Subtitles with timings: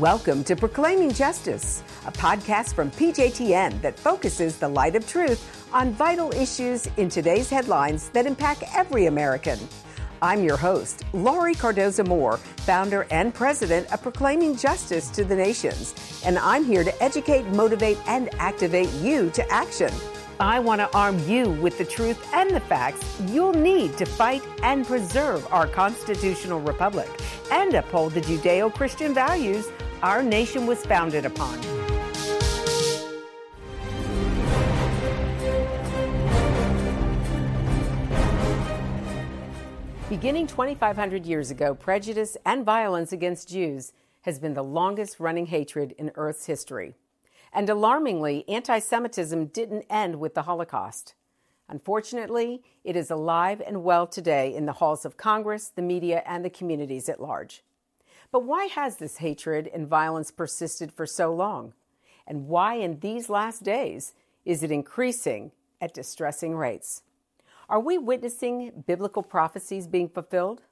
[0.00, 5.92] Welcome to Proclaiming Justice, a podcast from PJTN that focuses the light of truth on
[5.92, 9.58] vital issues in today's headlines that impact every American.
[10.22, 15.94] I'm your host, Laurie Cardoza Moore, founder and president of Proclaiming Justice to the Nations,
[16.24, 19.92] and I'm here to educate, motivate, and activate you to action.
[20.40, 24.42] I want to arm you with the truth and the facts you'll need to fight
[24.62, 27.10] and preserve our constitutional republic
[27.52, 29.68] and uphold the Judeo Christian values
[30.02, 31.60] our nation was founded upon.
[40.08, 43.92] Beginning 2,500 years ago, prejudice and violence against Jews
[44.22, 46.96] has been the longest running hatred in Earth's history.
[47.52, 51.14] And alarmingly, anti Semitism didn't end with the Holocaust.
[51.68, 56.44] Unfortunately, it is alive and well today in the halls of Congress, the media, and
[56.44, 57.62] the communities at large.
[58.32, 61.74] But why has this hatred and violence persisted for so long?
[62.26, 64.14] And why, in these last days,
[64.44, 67.02] is it increasing at distressing rates?
[67.68, 70.62] Are we witnessing biblical prophecies being fulfilled?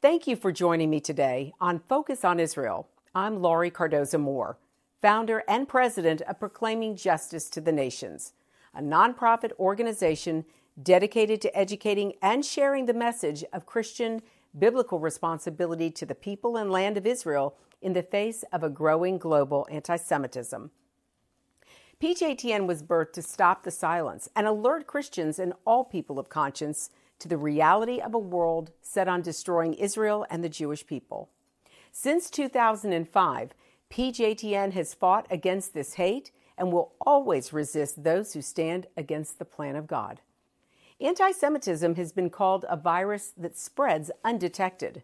[0.00, 2.88] Thank you for joining me today on Focus on Israel.
[3.14, 4.58] I'm Laurie Cardoza Moore
[5.02, 8.32] founder and president of Proclaiming Justice to the Nations,
[8.74, 10.44] a nonprofit organization
[10.82, 14.20] dedicated to educating and sharing the message of Christian
[14.58, 19.18] biblical responsibility to the people and land of Israel in the face of a growing
[19.18, 20.70] global anti Semitism.
[22.00, 26.90] PJTN was birthed to stop the silence and alert Christians and all people of conscience
[27.18, 31.30] to the reality of a world set on destroying Israel and the Jewish people.
[31.92, 33.54] Since 2005,
[33.90, 39.44] PJTN has fought against this hate and will always resist those who stand against the
[39.44, 40.20] plan of God.
[41.00, 45.02] Anti Semitism has been called a virus that spreads undetected.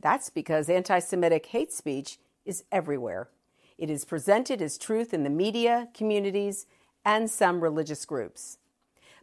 [0.00, 3.28] That's because anti Semitic hate speech is everywhere.
[3.76, 6.66] It is presented as truth in the media, communities,
[7.04, 8.58] and some religious groups.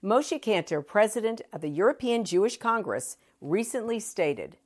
[0.03, 4.57] Moshe Kantor, president of the European Jewish Congress, recently stated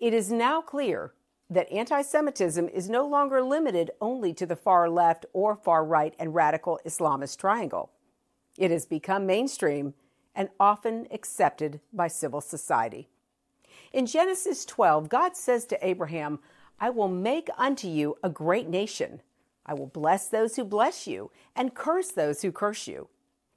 [0.00, 1.12] It is now clear
[1.48, 6.16] that anti Semitism is no longer limited only to the far left or far right
[6.18, 7.92] and radical Islamist triangle.
[8.58, 9.94] It has become mainstream
[10.34, 13.08] and often accepted by civil society.
[13.92, 16.38] In Genesis 12, God says to Abraham,
[16.78, 19.20] I will make unto you a great nation.
[19.66, 23.08] I will bless those who bless you and curse those who curse you.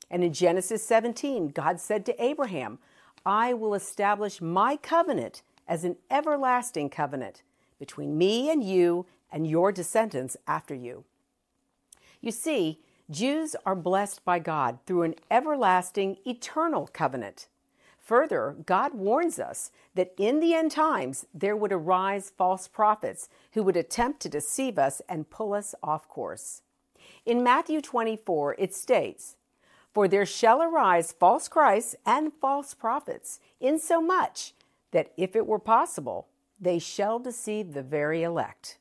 [0.10, 2.80] And in Genesis 17, God said to Abraham,
[3.26, 7.42] I will establish my covenant as an everlasting covenant
[7.80, 11.06] between me and you and your descendants after you.
[12.22, 12.80] You see,
[13.14, 17.48] Jews are blessed by God through an everlasting, eternal covenant.
[18.00, 23.62] Further, God warns us that in the end times there would arise false prophets who
[23.62, 26.64] would attempt to deceive us and pull us off course.
[27.24, 29.36] In Matthew 24, it states,
[29.94, 34.54] For there shall arise false Christs and false prophets, insomuch
[34.90, 36.28] that if it were possible,
[36.60, 38.80] they shall deceive the very elect.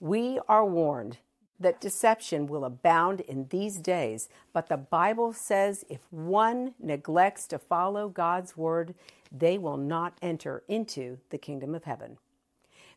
[0.00, 1.18] We are warned
[1.60, 7.58] that deception will abound in these days, but the Bible says if one neglects to
[7.58, 8.94] follow God's word,
[9.32, 12.18] they will not enter into the kingdom of heaven.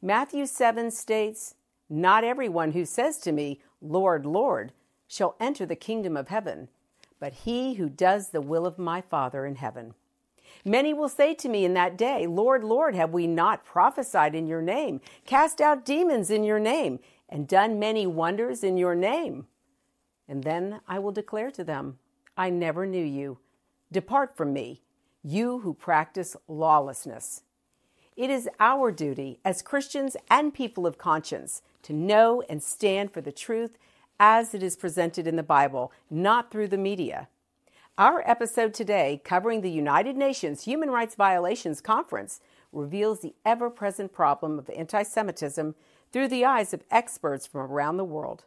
[0.02, 1.56] Matthew 7 states,
[1.90, 4.74] Not everyone who says to me, Lord, Lord,
[5.08, 6.70] shall enter the kingdom of heaven,
[7.20, 9.94] but he who does the will of my Father in heaven.
[10.64, 14.48] Many will say to me in that day, Lord, Lord, have we not prophesied in
[14.48, 17.00] your name, cast out demons in your name,
[17.32, 19.48] and done many wonders in your name?
[20.28, 21.98] And then I will declare to them,
[22.38, 23.40] I never knew you.
[23.92, 24.82] Depart from me,
[25.24, 27.44] you who practice lawlessness.
[28.16, 33.22] It is our duty as Christians and people of conscience to know and stand for
[33.22, 33.78] the truth
[34.20, 37.28] as it is presented in the Bible, not through the media.
[37.98, 42.40] Our episode today, covering the United Nations Human Rights Violations Conference,
[42.72, 45.76] reveals the ever present problem of anti Semitism
[46.12, 48.46] through the eyes of experts from around the world.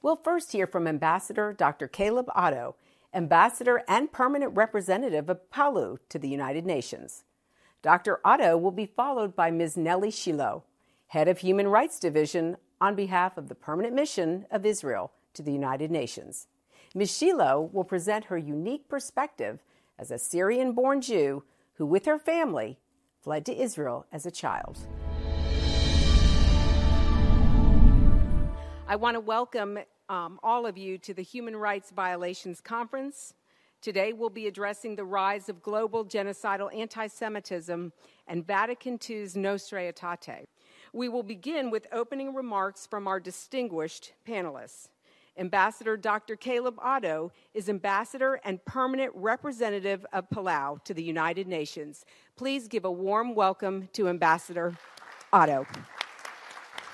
[0.00, 1.88] We'll first hear from Ambassador Dr.
[1.88, 2.76] Caleb Otto,
[3.14, 7.24] Ambassador and Permanent Representative of Palau to the United Nations.
[7.82, 8.20] Dr.
[8.24, 9.76] Otto will be followed by Ms.
[9.76, 10.64] Nellie Shiloh,
[11.08, 15.52] Head of Human Rights Division on behalf of the Permanent Mission of Israel to the
[15.52, 16.46] United Nations.
[16.94, 17.16] Ms.
[17.16, 19.62] Shiloh will present her unique perspective
[19.98, 21.42] as a Syrian born Jew
[21.74, 22.78] who, with her family,
[23.20, 24.78] fled to Israel as a child.
[28.92, 29.78] I want to welcome
[30.10, 33.32] um, all of you to the Human Rights Violations Conference.
[33.80, 37.90] Today, we'll be addressing the rise of global genocidal anti Semitism
[38.28, 40.44] and Vatican II's Nostra Aetate.
[40.92, 44.88] We will begin with opening remarks from our distinguished panelists.
[45.38, 46.36] Ambassador Dr.
[46.36, 52.04] Caleb Otto is Ambassador and Permanent Representative of Palau to the United Nations.
[52.36, 54.76] Please give a warm welcome to Ambassador
[55.32, 55.66] Otto.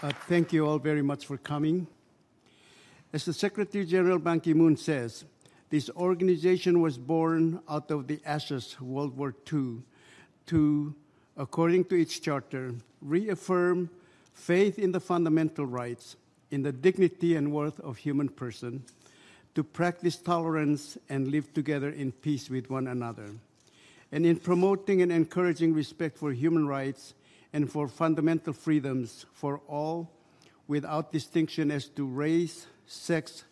[0.01, 1.85] Uh, thank you all very much for coming.
[3.13, 5.25] As the Secretary General Ban Ki moon says,
[5.71, 9.83] this organization was born out of the ashes of World War II
[10.47, 10.95] to,
[11.37, 13.91] according to its charter, reaffirm
[14.35, 16.15] faith in the fundamental rights
[16.53, 18.85] in the dignity and worth of human person,
[19.57, 23.31] to practice tolerance and live together in peace with one another,
[24.13, 27.15] and in promoting and encouraging respect for human rights
[27.53, 30.11] and for fundamental freedoms for all
[30.67, 33.45] without distinction as to race, sex,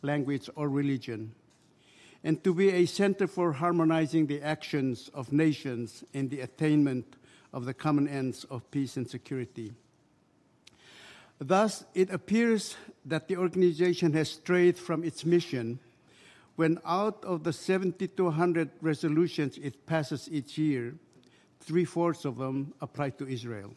[0.00, 1.34] language, or religion,
[2.24, 7.16] and to be a center for harmonizing the actions of nations in the attainment
[7.52, 9.72] of the common ends of peace and security.
[11.38, 15.80] Thus, it appears that the organization has strayed from its mission
[16.54, 20.94] when out of the 7,200 resolutions it passes each year,
[21.62, 23.72] three fourths of them apply to Israel.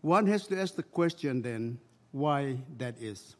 [0.00, 1.78] One has to ask the question then
[2.12, 3.36] why that is.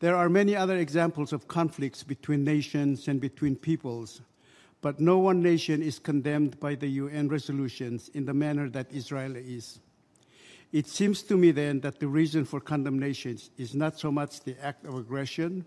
[0.00, 4.22] There are many other examples of conflicts between nations and between peoples,
[4.80, 9.36] but no one nation is condemned by the UN resolutions in the manner that Israel
[9.36, 9.78] is.
[10.72, 14.56] It seems to me then that the reason for condemnation is not so much the
[14.64, 15.66] act of aggression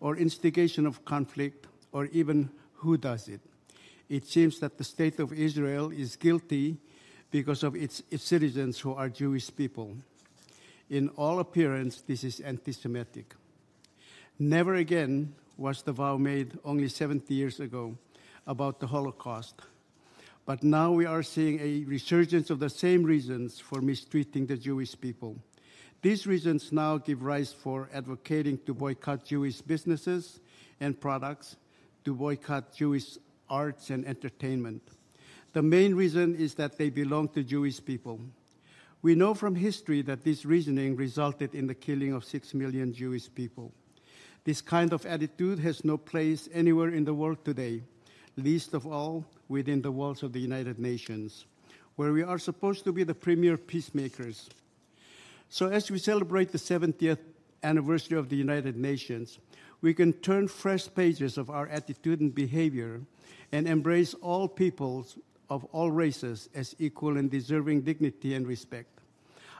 [0.00, 3.40] or instigation of conflict or even who does it.
[4.08, 6.78] It seems that the state of Israel is guilty
[7.30, 9.96] because of its, its citizens who are Jewish people.
[10.88, 13.34] In all appearance, this is anti Semitic.
[14.38, 17.98] Never again was the vow made only 70 years ago
[18.46, 19.60] about the Holocaust
[20.48, 24.98] but now we are seeing a resurgence of the same reasons for mistreating the Jewish
[24.98, 25.36] people.
[26.00, 30.40] These reasons now give rise for advocating to boycott Jewish businesses
[30.80, 31.56] and products,
[32.06, 33.18] to boycott Jewish
[33.50, 34.82] arts and entertainment.
[35.52, 38.20] The main reason is that they belong to Jewish people.
[39.02, 43.32] We know from history that this reasoning resulted in the killing of six million Jewish
[43.32, 43.72] people.
[44.44, 47.82] This kind of attitude has no place anywhere in the world today
[48.38, 51.44] least of all within the walls of the United Nations,
[51.96, 54.48] where we are supposed to be the premier peacemakers.
[55.48, 57.18] So, as we celebrate the 70th
[57.62, 59.38] anniversary of the United Nations,
[59.80, 63.00] we can turn fresh pages of our attitude and behavior
[63.52, 69.00] and embrace all peoples of all races as equal and deserving dignity and respect.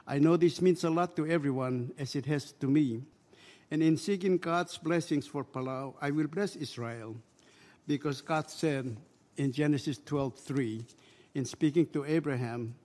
[0.05, 3.03] I know this means a lot to everyone, as it has to me.
[3.71, 7.15] And in seeking God's blessings for Palau, I will bless Israel
[7.87, 8.97] because God said
[9.37, 10.85] in Genesis 12:3,
[11.35, 12.75] in speaking to Abraham,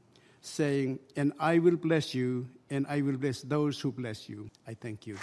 [0.41, 4.75] saying, "And I will bless you, and I will bless those who bless you." I
[4.75, 5.17] thank you.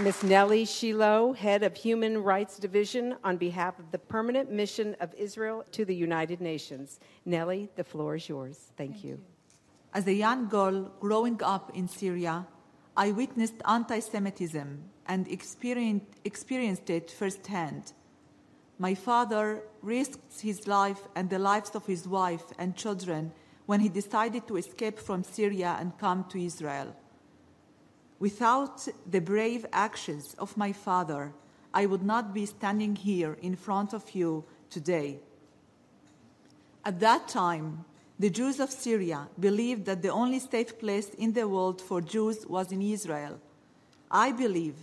[0.00, 0.22] Ms.
[0.22, 5.66] Nellie Shiloh, head of Human Rights Division, on behalf of the Permanent Mission of Israel
[5.72, 6.98] to the United Nations.
[7.26, 8.72] Nellie, the floor is yours.
[8.78, 9.10] Thank, Thank you.
[9.10, 9.20] you.
[9.92, 12.46] As a young girl growing up in Syria,
[12.96, 17.92] I witnessed anti Semitism and experienced, experienced it firsthand.
[18.78, 23.32] My father risked his life and the lives of his wife and children
[23.66, 26.96] when he decided to escape from Syria and come to Israel.
[28.22, 31.32] Without the brave actions of my father,
[31.74, 35.18] I would not be standing here in front of you today.
[36.84, 37.84] At that time,
[38.20, 42.46] the Jews of Syria believed that the only safe place in the world for Jews
[42.46, 43.40] was in Israel.
[44.08, 44.76] I believe,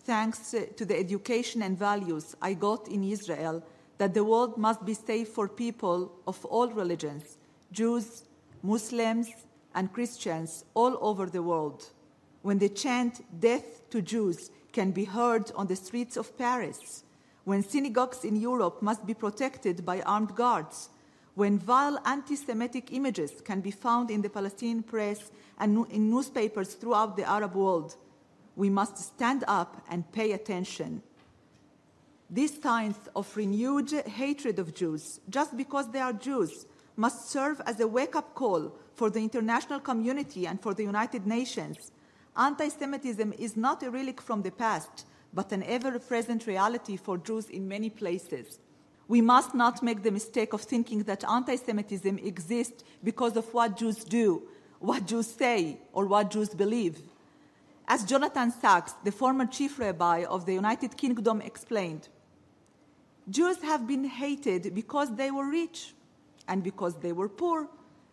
[0.00, 3.62] thanks to the education and values I got in Israel,
[3.98, 7.38] that the world must be safe for people of all religions
[7.70, 8.24] Jews,
[8.64, 9.28] Muslims,
[9.76, 11.92] and Christians all over the world.
[12.42, 17.04] When the chant, Death to Jews, can be heard on the streets of Paris,
[17.44, 20.90] when synagogues in Europe must be protected by armed guards,
[21.34, 26.74] when vile anti Semitic images can be found in the Palestinian press and in newspapers
[26.74, 27.96] throughout the Arab world,
[28.56, 31.02] we must stand up and pay attention.
[32.28, 36.66] These signs of renewed hatred of Jews, just because they are Jews,
[36.96, 41.26] must serve as a wake up call for the international community and for the United
[41.26, 41.90] Nations.
[42.36, 47.18] Anti Semitism is not a relic from the past, but an ever present reality for
[47.18, 48.58] Jews in many places
[49.10, 53.76] we must not make the mistake of thinking that anti Semitism exists because of what
[53.76, 54.42] Jews do,
[54.78, 56.96] what Jews say, or what Jews believe.
[57.88, 62.06] As Jonathan Sacks, the former chief rabbi of the United Kingdom, explained,
[63.28, 65.92] Jews have been hated because they were rich,
[66.46, 67.68] and because they were poor,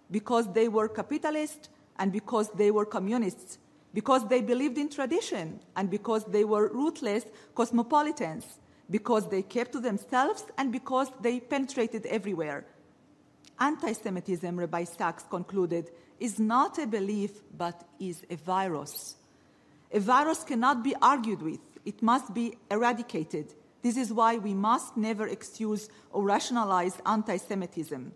[0.10, 1.70] because they were capitalists
[2.00, 3.60] and because they were communists,
[3.94, 7.26] because they believed in tradition and because they were ruthless
[7.56, 8.46] cosmopolitans,
[8.90, 12.66] because they kept to themselves and because they penetrated everywhere.
[13.60, 15.90] Anti Semitism, Rabbi Sacks concluded,
[16.20, 19.16] is not a belief but is a virus.
[19.92, 23.54] A virus cannot be argued with, it must be eradicated.
[23.82, 28.12] This is why we must never excuse or rationalize anti Semitism.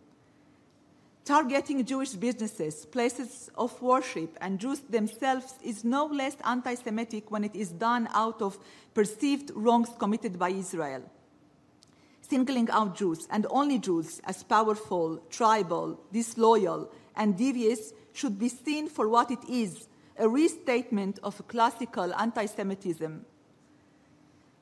[1.23, 7.43] Targeting Jewish businesses, places of worship, and Jews themselves is no less anti Semitic when
[7.43, 8.57] it is done out of
[8.95, 11.03] perceived wrongs committed by Israel.
[12.21, 18.89] Singling out Jews, and only Jews, as powerful, tribal, disloyal, and devious should be seen
[18.89, 19.87] for what it is
[20.17, 23.25] a restatement of classical anti Semitism.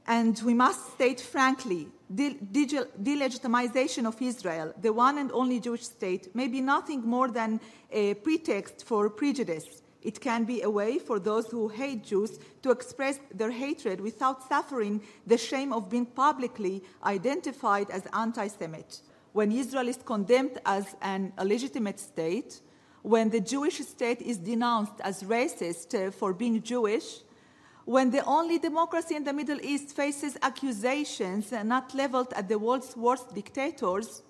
[0.09, 6.35] And we must state frankly the delegitimization of Israel, the one and only Jewish state,
[6.35, 7.61] may be nothing more than
[7.91, 9.83] a pretext for prejudice.
[10.01, 14.47] It can be a way for those who hate Jews to express their hatred without
[14.49, 19.01] suffering the shame of being publicly identified as anti Semite.
[19.33, 22.61] When Israel is condemned as an illegitimate state,
[23.03, 27.19] when the Jewish state is denounced as racist for being Jewish,
[27.85, 32.95] when the only democracy in the Middle East faces accusations not leveled at the world's
[32.95, 34.21] worst dictators,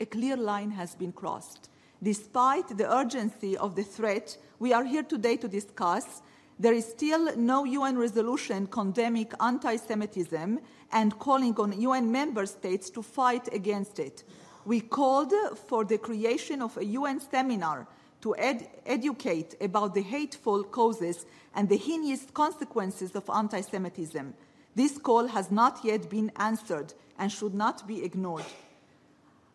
[0.00, 1.70] a clear line has been crossed.
[2.02, 6.22] Despite the urgency of the threat we are here today to discuss,
[6.58, 10.60] there is still no UN resolution condemning anti Semitism
[10.92, 14.24] and calling on UN member states to fight against it.
[14.64, 15.32] We called
[15.66, 17.86] for the creation of a UN seminar
[18.20, 24.34] to ed- educate about the hateful causes and the heinous consequences of anti Semitism.
[24.74, 28.44] This call has not yet been answered and should not be ignored.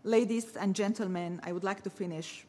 [0.04, 2.46] Ladies and gentlemen, I would like to finish.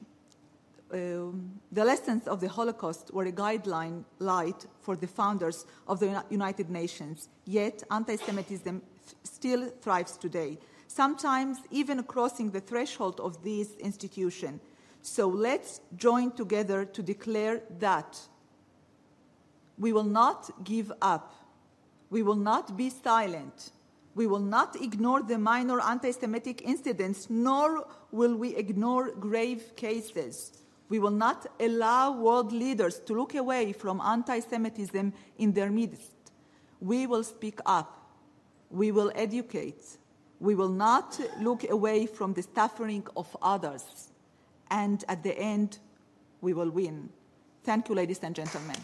[0.92, 6.24] Um, the lessons of the Holocaust were a guideline light for the founders of the
[6.30, 8.82] United Nations, yet anti Semitism
[9.22, 14.60] still thrives today, sometimes even crossing the threshold of this institution.
[15.06, 18.18] So let's join together to declare that
[19.76, 21.34] we will not give up.
[22.08, 23.72] We will not be silent.
[24.14, 30.52] We will not ignore the minor anti Semitic incidents, nor will we ignore grave cases.
[30.88, 36.32] We will not allow world leaders to look away from anti Semitism in their midst.
[36.80, 38.08] We will speak up.
[38.70, 39.98] We will educate.
[40.40, 44.13] We will not look away from the suffering of others
[44.74, 45.78] and at the end,
[46.40, 47.08] we will win.
[47.62, 48.76] Thank you, ladies and gentlemen.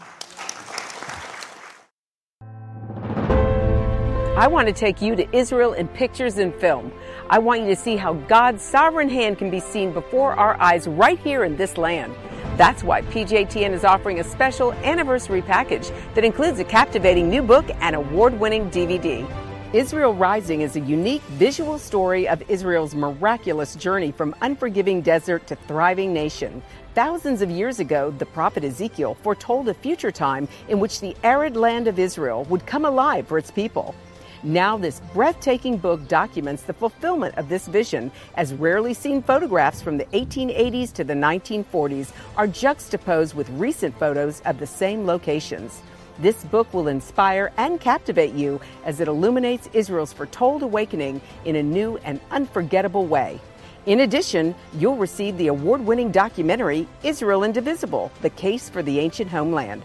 [4.37, 6.93] I want to take you to Israel in pictures and film.
[7.29, 10.87] I want you to see how God's sovereign hand can be seen before our eyes
[10.87, 12.15] right here in this land.
[12.57, 17.69] That's why PJTN is offering a special anniversary package that includes a captivating new book
[17.81, 19.27] and award winning DVD.
[19.73, 25.55] Israel Rising is a unique visual story of Israel's miraculous journey from unforgiving desert to
[25.55, 26.61] thriving nation.
[26.93, 31.55] Thousands of years ago, the prophet Ezekiel foretold a future time in which the arid
[31.55, 33.95] land of Israel would come alive for its people.
[34.43, 39.97] Now, this breathtaking book documents the fulfillment of this vision as rarely seen photographs from
[39.97, 45.81] the 1880s to the 1940s are juxtaposed with recent photos of the same locations.
[46.21, 51.63] This book will inspire and captivate you as it illuminates Israel's foretold awakening in a
[51.63, 53.41] new and unforgettable way.
[53.87, 59.31] In addition, you'll receive the award winning documentary Israel Indivisible The Case for the Ancient
[59.31, 59.81] Homeland.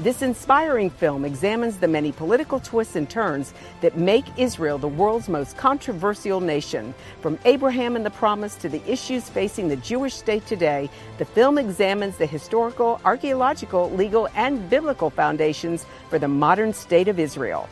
[0.00, 3.52] This inspiring film examines the many political twists and turns
[3.82, 6.94] that make Israel the world's most controversial nation.
[7.20, 10.88] From Abraham and the Promise to the issues facing the Jewish state today,
[11.18, 17.18] the film examines the historical, archaeological, legal, and biblical foundations for the modern state of
[17.18, 17.68] Israel.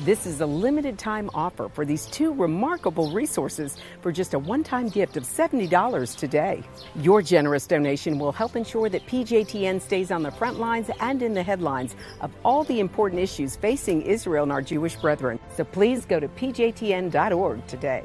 [0.00, 4.64] This is a limited time offer for these two remarkable resources for just a one
[4.64, 6.64] time gift of $70 today.
[6.96, 11.32] Your generous donation will help ensure that PJTN stays on the front lines and in
[11.32, 15.38] the headlines of all the important issues facing Israel and our Jewish brethren.
[15.56, 18.02] So please go to pjtn.org today.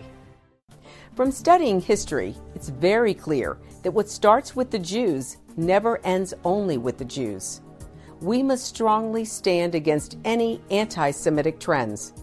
[1.16, 6.78] From studying history, it's very clear that what starts with the Jews never ends only
[6.78, 7.62] with the Jews
[8.22, 12.14] we must strongly stand against any anti Semitic trends.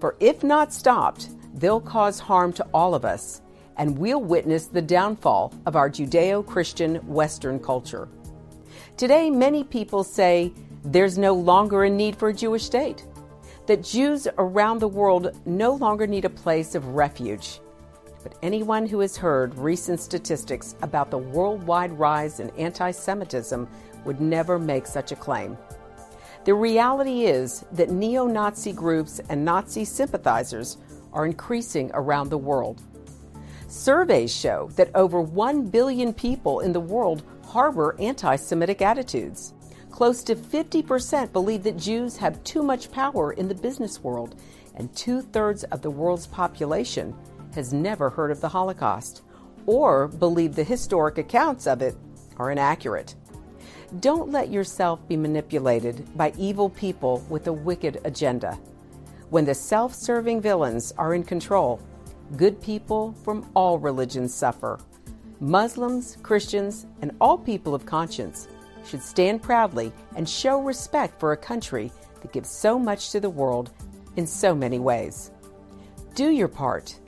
[0.00, 3.40] For if not stopped, they'll cause harm to all of us,
[3.76, 8.08] and we'll witness the downfall of our Judeo Christian Western culture.
[8.96, 10.52] Today, many people say
[10.84, 13.04] there's no longer a need for a Jewish state,
[13.66, 17.60] that Jews around the world no longer need a place of refuge.
[18.22, 23.68] But anyone who has heard recent statistics about the worldwide rise in anti Semitism
[24.04, 25.56] would never make such a claim.
[26.44, 30.76] The reality is that neo Nazi groups and Nazi sympathizers
[31.12, 32.82] are increasing around the world.
[33.68, 39.54] Surveys show that over 1 billion people in the world harbor anti Semitic attitudes.
[39.90, 44.34] Close to 50% believe that Jews have too much power in the business world,
[44.74, 47.14] and two thirds of the world's population
[47.54, 49.22] has never heard of the Holocaust
[49.66, 51.94] or believe the historic accounts of it
[52.36, 53.14] are inaccurate.
[54.00, 58.58] Don't let yourself be manipulated by evil people with a wicked agenda.
[59.30, 61.80] When the self serving villains are in control,
[62.36, 64.80] good people from all religions suffer.
[65.38, 68.48] Muslims, Christians, and all people of conscience
[68.84, 73.30] should stand proudly and show respect for a country that gives so much to the
[73.30, 73.70] world
[74.16, 75.30] in so many ways.
[76.14, 76.98] Do your part,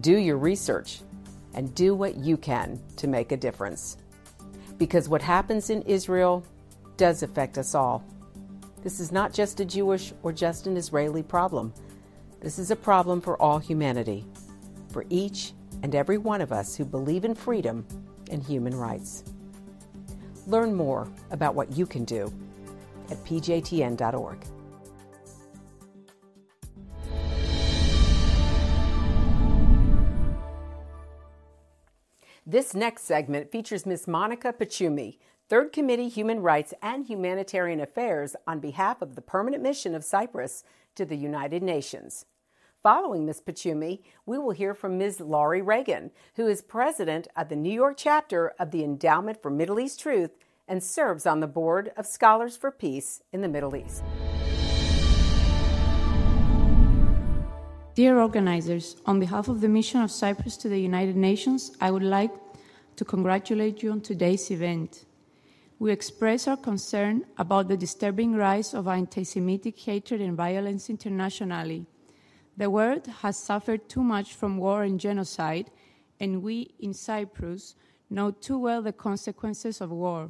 [0.00, 1.00] do your research,
[1.54, 3.96] and do what you can to make a difference.
[4.82, 6.44] Because what happens in Israel
[6.96, 8.02] does affect us all.
[8.82, 11.72] This is not just a Jewish or just an Israeli problem.
[12.40, 14.26] This is a problem for all humanity,
[14.90, 15.52] for each
[15.84, 17.86] and every one of us who believe in freedom
[18.28, 19.22] and human rights.
[20.48, 22.32] Learn more about what you can do
[23.08, 24.38] at pjtn.org.
[32.52, 34.06] This next segment features Ms.
[34.06, 35.16] Monica Pachumi,
[35.48, 40.62] Third Committee Human Rights and Humanitarian Affairs on behalf of the Permanent Mission of Cyprus
[40.94, 42.26] to the United Nations.
[42.82, 43.40] Following Ms.
[43.40, 45.18] Pachumi, we will hear from Ms.
[45.18, 49.80] Laurie Reagan, who is president of the New York chapter of the Endowment for Middle
[49.80, 50.32] East Truth
[50.68, 54.02] and serves on the board of Scholars for Peace in the Middle East.
[58.02, 62.02] Dear organizers, on behalf of the Mission of Cyprus to the United Nations, I would
[62.02, 62.32] like
[62.96, 65.04] to congratulate you on today's event.
[65.78, 71.86] We express our concern about the disturbing rise of anti Semitic hatred and violence internationally
[72.56, 75.70] the world has suffered too much from war and genocide,
[76.18, 77.76] and we in Cyprus
[78.10, 80.28] know too well the consequences of war.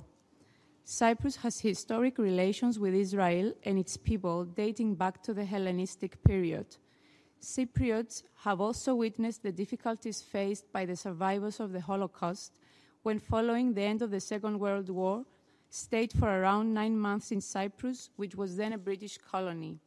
[0.85, 6.67] Cyprus has historic relations with Israel and its people dating back to the Hellenistic period.
[7.43, 12.53] Cypriots have also witnessed the difficulties faced by the survivors of the Holocaust
[13.03, 15.25] when, following the end of the Second World War,
[15.69, 19.81] stayed for around nine months in Cyprus, which was then a British colony.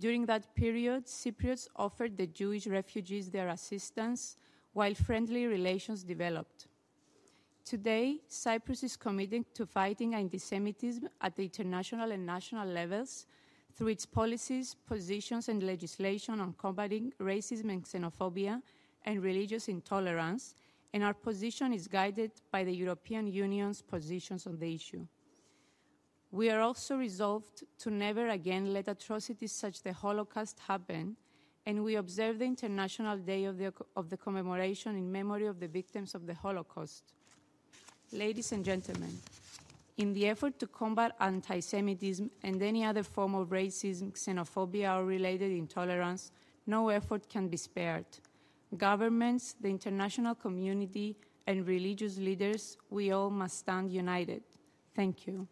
[0.00, 4.36] During that period, Cypriots offered the Jewish refugees their assistance
[4.72, 6.66] while friendly relations developed.
[7.64, 13.26] Today, Cyprus is committed to fighting anti Semitism at the international and national levels
[13.78, 18.60] through its policies, positions, and legislation on combating racism and xenophobia
[19.04, 20.56] and religious intolerance,
[20.92, 25.06] and our position is guided by the European Union's positions on the issue.
[26.32, 31.16] We are also resolved to never again let atrocities such as the Holocaust happen,
[31.64, 35.68] and we observe the International Day of the, of the commemoration in memory of the
[35.68, 37.04] victims of the Holocaust.
[38.10, 39.16] Ladies and gentlemen,
[39.98, 45.04] in the effort to combat anti Semitism and any other form of racism, xenophobia, or
[45.04, 46.30] related intolerance,
[46.66, 48.06] no effort can be spared.
[48.76, 54.42] Governments, the international community, and religious leaders, we all must stand united.
[54.94, 55.48] Thank you.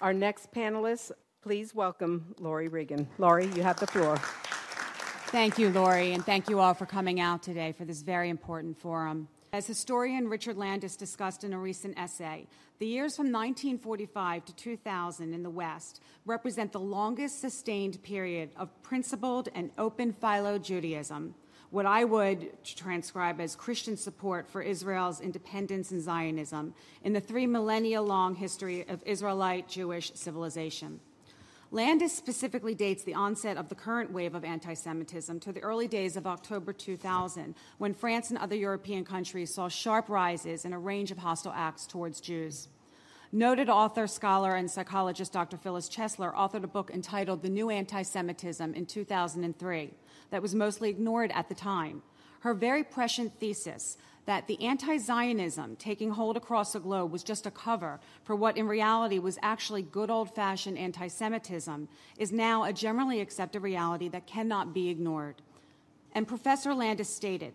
[0.00, 1.10] Our next panelist,
[1.42, 3.08] please welcome Laurie Regan.
[3.18, 4.16] Laurie, you have the floor.
[5.32, 8.78] Thank you, Laurie, and thank you all for coming out today for this very important
[8.78, 9.28] forum.
[9.52, 12.46] As historian Richard Landes discussed in a recent essay,
[12.78, 18.82] the years from 1945 to 2000 in the West represent the longest sustained period of
[18.82, 21.34] principled and open philo Judaism
[21.70, 27.46] what I would transcribe as Christian support for Israel's independence and Zionism in the three
[27.46, 31.00] millennia long history of Israelite Jewish civilization.
[31.70, 35.86] Landes specifically dates the onset of the current wave of anti Semitism to the early
[35.86, 40.78] days of October 2000, when France and other European countries saw sharp rises in a
[40.78, 42.68] range of hostile acts towards Jews.
[43.32, 45.58] Noted author, scholar, and psychologist Dr.
[45.58, 49.90] Phyllis Chesler authored a book entitled The New Anti Semitism in 2003
[50.30, 52.02] that was mostly ignored at the time.
[52.40, 57.46] Her very prescient thesis that the anti Zionism taking hold across the globe was just
[57.46, 61.88] a cover for what in reality was actually good old fashioned anti Semitism
[62.18, 65.40] is now a generally accepted reality that cannot be ignored.
[66.12, 67.54] And Professor Landes stated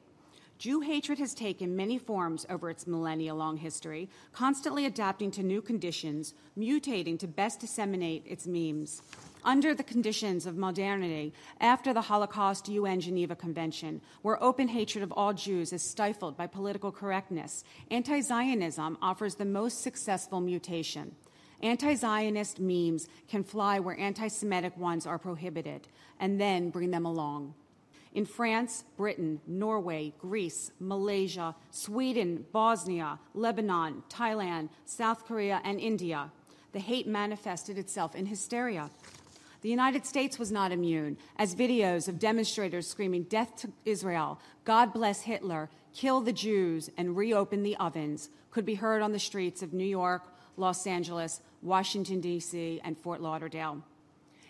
[0.63, 5.61] Jew hatred has taken many forms over its millennia long history, constantly adapting to new
[5.61, 9.01] conditions, mutating to best disseminate its memes.
[9.43, 15.11] under the conditions of modernity after the Holocaust UN Geneva Convention, where open hatred of
[15.11, 21.13] all Jews is stifled by political correctness, anti Zionism offers the most successful mutation.
[21.61, 25.89] Anti Zionist memes can fly where anti Semitic ones are prohibited,
[26.21, 27.53] and then bring them along.
[28.13, 36.31] In France, Britain, Norway, Greece, Malaysia, Sweden, Bosnia, Lebanon, Thailand, South Korea, and India,
[36.73, 38.89] the hate manifested itself in hysteria.
[39.61, 44.93] The United States was not immune, as videos of demonstrators screaming, Death to Israel, God
[44.93, 49.63] bless Hitler, kill the Jews, and reopen the ovens could be heard on the streets
[49.63, 50.23] of New York,
[50.57, 53.83] Los Angeles, Washington, D.C., and Fort Lauderdale.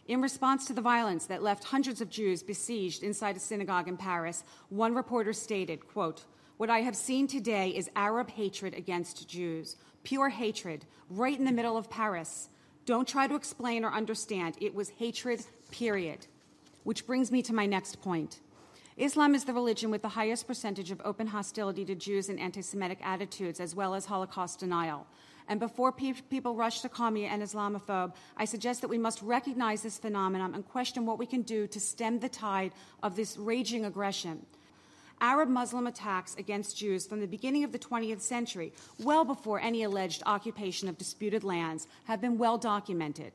[0.07, 3.95] In response to the violence that left hundreds of Jews besieged inside a synagogue in
[3.95, 6.25] Paris, one reporter stated, quote,
[6.57, 11.53] What I have seen today is Arab hatred against Jews, pure hatred, right in the
[11.53, 12.49] middle of Paris.
[12.85, 14.57] Don't try to explain or understand.
[14.59, 16.27] It was hatred, period.
[16.83, 18.41] Which brings me to my next point.
[18.97, 22.61] Islam is the religion with the highest percentage of open hostility to Jews and anti
[22.61, 25.07] Semitic attitudes, as well as Holocaust denial.
[25.47, 29.21] And before pe- people rush to call me an Islamophobe, I suggest that we must
[29.21, 33.37] recognize this phenomenon and question what we can do to stem the tide of this
[33.37, 34.45] raging aggression.
[35.21, 39.83] Arab Muslim attacks against Jews from the beginning of the 20th century, well before any
[39.83, 43.31] alleged occupation of disputed lands, have been well documented.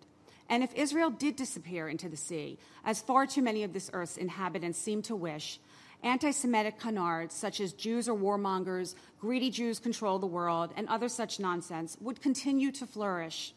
[0.50, 4.16] And if Israel did disappear into the sea, as far too many of this earth's
[4.16, 5.60] inhabitants seem to wish,
[6.02, 11.08] anti Semitic canards such as Jews are warmongers, greedy Jews control the world, and other
[11.08, 13.52] such nonsense would continue to flourish.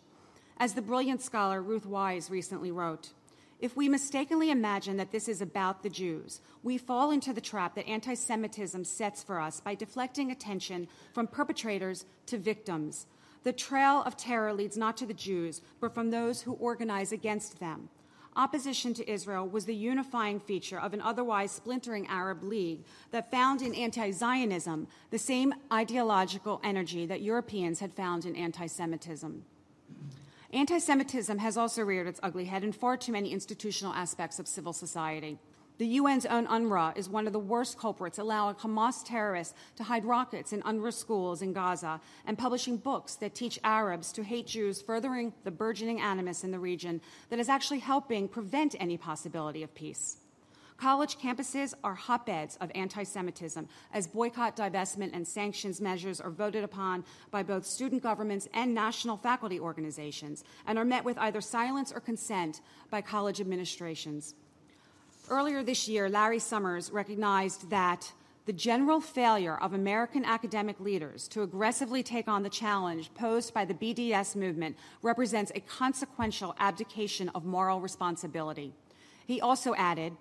[0.57, 3.11] As the brilliant scholar Ruth Wisse recently wrote,
[3.59, 7.75] if we mistakenly imagine that this is about the Jews, we fall into the trap
[7.75, 13.05] that anti Semitism sets for us by deflecting attention from perpetrators to victims.
[13.43, 17.59] The trail of terror leads not to the Jews, but from those who organize against
[17.59, 17.89] them.
[18.35, 23.61] Opposition to Israel was the unifying feature of an otherwise splintering Arab League that found
[23.61, 29.43] in anti Zionism the same ideological energy that Europeans had found in anti Semitism.
[30.53, 34.47] Anti Semitism has also reared its ugly head in far too many institutional aspects of
[34.47, 35.37] civil society.
[35.81, 40.05] The UN's own UNRWA is one of the worst culprits, allowing Hamas terrorists to hide
[40.05, 44.79] rockets in UNRWA schools in Gaza and publishing books that teach Arabs to hate Jews,
[44.79, 49.73] furthering the burgeoning animus in the region that is actually helping prevent any possibility of
[49.73, 50.17] peace.
[50.77, 56.63] College campuses are hotbeds of anti Semitism as boycott, divestment, and sanctions measures are voted
[56.63, 61.91] upon by both student governments and national faculty organizations and are met with either silence
[61.91, 64.35] or consent by college administrations.
[65.31, 68.11] Earlier this year, Larry Summers recognized that
[68.47, 73.63] the general failure of American academic leaders to aggressively take on the challenge posed by
[73.63, 78.73] the BDS movement represents a consequential abdication of moral responsibility.
[79.25, 80.17] He also added,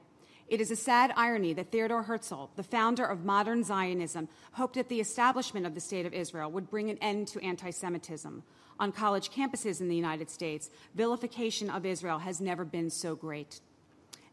[0.46, 4.88] it is a sad irony that Theodore Herzl, the founder of modern Zionism, hoped that
[4.88, 8.44] the establishment of the State of Israel would bring an end to anti Semitism.
[8.78, 13.60] On college campuses in the United States, vilification of Israel has never been so great.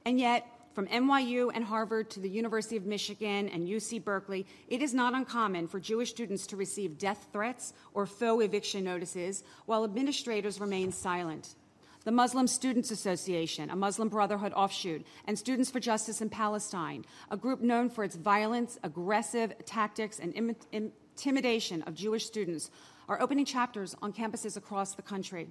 [0.06, 4.84] And yet, from NYU and Harvard to the University of Michigan and UC Berkeley, it
[4.84, 9.84] is not uncommon for Jewish students to receive death threats or faux eviction notices while
[9.84, 11.56] administrators remain silent
[12.04, 17.36] the Muslim Students Association, a Muslim Brotherhood offshoot, and Students for Justice in Palestine, a
[17.36, 22.70] group known for its violence, aggressive tactics, and Im- intimidation of Jewish students,
[23.10, 25.50] are opening chapters on campuses across the country.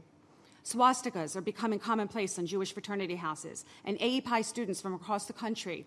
[0.67, 5.87] Swastikas are becoming commonplace on Jewish fraternity houses, and AEPI students from across the country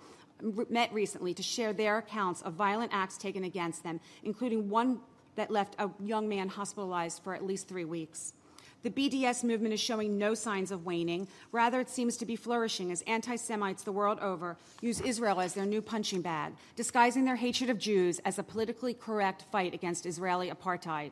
[0.70, 5.02] met recently to share their accounts of violent acts taken against them, including one
[5.36, 8.34] that left a young man hospitalized for at least three weeks.
[8.82, 11.28] The BDS movement is showing no signs of waning.
[11.52, 15.54] Rather, it seems to be flourishing as anti Semites the world over use Israel as
[15.54, 20.06] their new punching bag, disguising their hatred of Jews as a politically correct fight against
[20.06, 21.12] Israeli apartheid.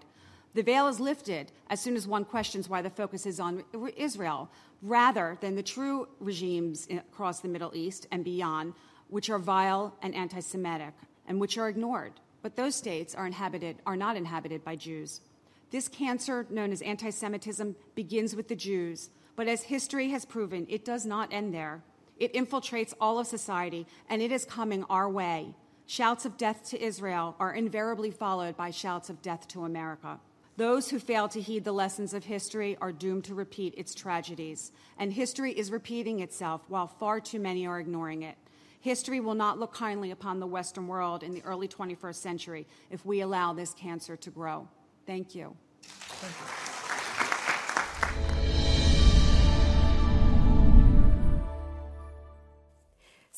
[0.58, 3.64] The veil is lifted as soon as one questions why the focus is on
[3.96, 4.50] Israel,
[4.82, 8.74] rather than the true regimes across the Middle East and beyond,
[9.08, 10.96] which are vile and anti Semitic
[11.28, 12.14] and which are ignored.
[12.42, 15.22] But those states are, inhabited, are not inhabited by Jews.
[15.70, 20.66] This cancer, known as anti Semitism, begins with the Jews, but as history has proven,
[20.72, 21.84] it does not end there.
[22.18, 25.54] It infiltrates all of society, and it is coming our way.
[25.86, 30.20] Shouts of death to Israel are invariably followed by shouts of death to America.
[30.58, 34.72] Those who fail to heed the lessons of history are doomed to repeat its tragedies,
[34.98, 38.38] and history is repeating itself while far too many are ignoring it.
[38.80, 43.06] History will not look kindly upon the Western world in the early 21st century if
[43.06, 44.68] we allow this cancer to grow.
[45.06, 45.56] Thank you.
[45.84, 46.67] Thank you.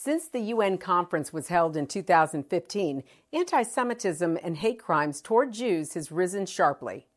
[0.02, 5.94] Since the UN conference was held in 2015, anti Semitism and hate crimes toward Jews
[5.94, 7.08] has risen sharply.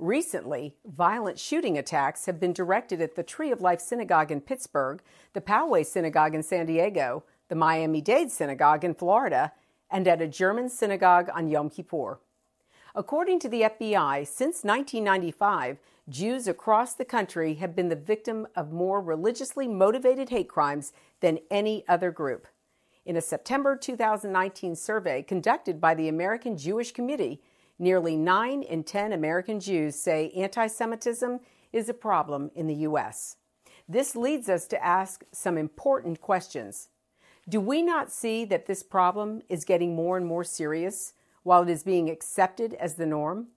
[0.00, 5.00] Recently, violent shooting attacks have been directed at the Tree of Life Synagogue in Pittsburgh,
[5.34, 9.52] the Poway Synagogue in San Diego, the Miami Dade Synagogue in Florida,
[9.88, 12.18] and at a German synagogue on Yom Kippur.
[12.96, 18.72] According to the FBI, since 1995, Jews across the country have been the victim of
[18.72, 22.48] more religiously motivated hate crimes than any other group.
[23.04, 27.40] In a September 2019 survey conducted by the American Jewish Committee,
[27.78, 31.38] nearly 9 in 10 American Jews say anti Semitism
[31.72, 33.36] is a problem in the U.S.
[33.88, 36.88] This leads us to ask some important questions.
[37.48, 41.12] Do we not see that this problem is getting more and more serious
[41.44, 43.48] while it is being accepted as the norm?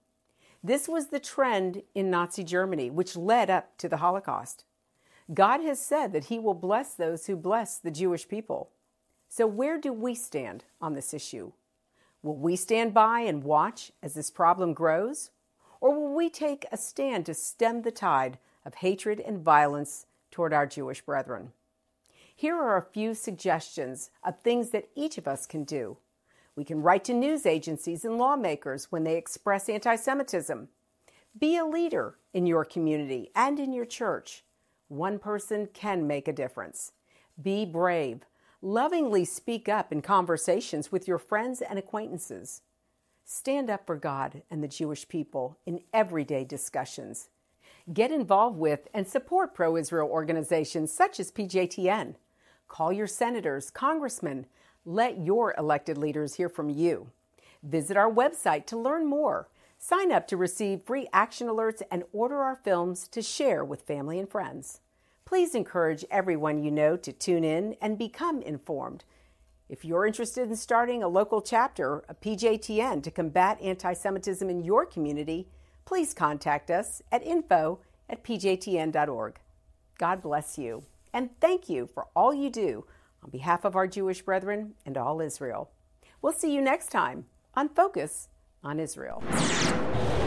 [0.66, 4.66] This was the trend in Nazi Germany, which led up to the Holocaust.
[5.32, 8.72] God has said that He will bless those who bless the Jewish people.
[9.30, 11.52] So, where do we stand on this issue?
[12.24, 15.30] Will we stand by and watch as this problem grows?
[15.82, 20.52] Or will we take a stand to stem the tide of hatred and violence toward
[20.52, 21.52] our Jewish brethren?
[22.36, 25.98] Here are a few suggestions of things that each of us can do
[26.56, 30.70] we can write to news agencies and lawmakers when they express anti Semitism.
[31.38, 34.44] Be a leader in your community and in your church.
[34.88, 36.94] One person can make a difference.
[37.42, 38.22] Be brave.
[38.62, 42.62] Lovingly speak up in conversations with your friends and acquaintances.
[43.26, 47.30] Stand up for God and the Jewish people in everyday discussions.
[47.92, 52.16] Get involved with and support pro Israel organizations such as PJTN.
[52.68, 54.46] Call your senators, congressmen,
[54.86, 57.10] let your elected leaders hear from you.
[57.64, 59.50] Visit our website to learn more.
[59.80, 64.20] Sign up to receive free action alerts and order our films to share with family
[64.20, 64.82] and friends.
[65.26, 69.04] Please encourage everyone you know to tune in and become informed.
[69.68, 74.64] If you're interested in starting a local chapter of PJTN to combat anti Semitism in
[74.64, 75.48] your community,
[75.86, 79.40] please contact us at info at pjtn.org.
[79.98, 82.86] God bless you, and thank you for all you do
[83.26, 85.72] on behalf of our Jewish brethren and all Israel.
[86.22, 88.30] We'll see you next time on Focus
[88.64, 89.24] on Israel.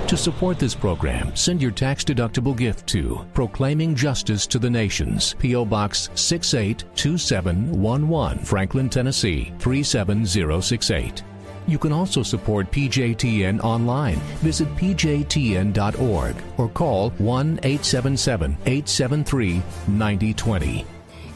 [0.08, 5.36] To support this program, send your tax deductible gift to Proclaiming Justice to the Nations,
[5.38, 5.64] P.O.
[5.66, 11.22] Box 682711, Franklin, Tennessee 37068.
[11.66, 14.16] You can also support PJTN online.
[14.40, 20.86] Visit pjtn.org or call 1 877 873 9020.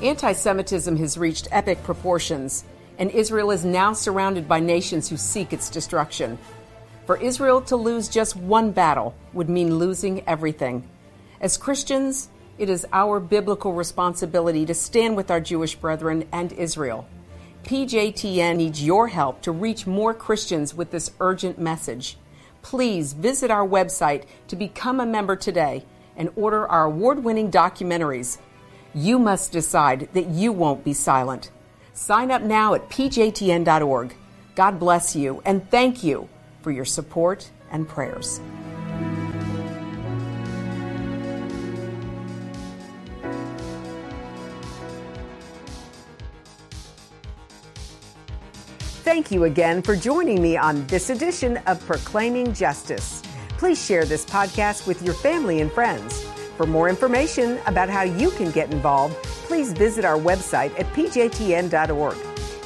[0.03, 2.65] Anti Semitism has reached epic proportions,
[2.99, 6.39] and Israel is now surrounded by nations who seek its destruction.
[7.07, 10.89] For Israel to lose just one battle would mean losing everything.
[11.41, 17.07] As Christians, it is our biblical responsibility to stand with our Jewish brethren and Israel.
[17.63, 22.19] PJTN needs your help to reach more Christians with this urgent message.
[22.61, 25.85] Please visit our website to become a member today
[26.17, 28.39] and order our award winning documentaries
[28.95, 31.51] you must decide that you won't be silent.
[31.95, 34.15] Sign up now at pjtn.org.
[34.55, 36.29] God bless you and thank you
[36.63, 38.41] for your support and prayers.
[49.05, 53.21] Thank you again for joining me on this edition of Proclaiming Justice.
[53.59, 56.32] Please share this podcast with your family and friends.
[56.63, 62.17] For more information about how you can get involved, please visit our website at pjtn.org.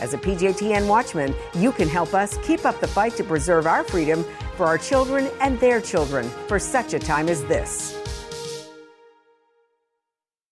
[0.02, 3.82] As a PJTN Watchman, you can help us keep up the fight to preserve our
[3.84, 4.22] freedom
[4.54, 8.05] for our children and their children for such a time as this.